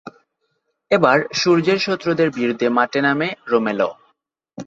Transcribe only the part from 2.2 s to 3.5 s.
বিরুদ্ধে মাঠে নামে